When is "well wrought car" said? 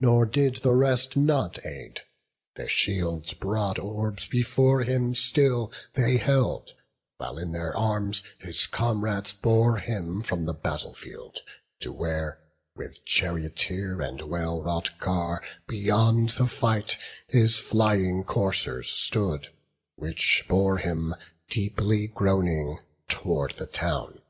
14.20-15.42